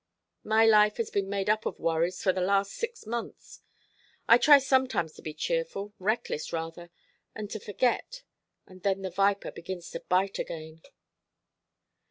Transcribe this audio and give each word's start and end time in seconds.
"My 0.43 0.65
life 0.65 0.97
has 0.97 1.11
been 1.11 1.29
made 1.29 1.47
up 1.47 1.67
of 1.67 1.77
worries 1.79 2.23
for 2.23 2.33
the 2.33 2.41
last 2.41 2.71
six 2.73 3.05
months. 3.05 3.61
I 4.27 4.39
try 4.39 4.57
sometimes 4.57 5.13
to 5.13 5.21
be 5.21 5.31
cheerful 5.35 5.93
reckless 5.99 6.51
rather 6.51 6.89
and 7.35 7.51
to 7.51 7.59
forget; 7.59 8.23
and 8.65 8.81
then 8.81 9.03
the 9.03 9.11
viper 9.11 9.51
begins 9.51 9.91
to 9.91 9.99
bite 9.99 10.39
again." 10.39 10.81